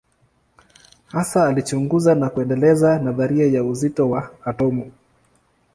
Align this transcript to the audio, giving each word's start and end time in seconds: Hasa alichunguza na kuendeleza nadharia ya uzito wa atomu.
Hasa 1.11 1.47
alichunguza 1.47 2.15
na 2.15 2.29
kuendeleza 2.29 2.99
nadharia 2.99 3.47
ya 3.47 3.63
uzito 3.63 4.09
wa 4.09 4.31
atomu. 4.45 4.91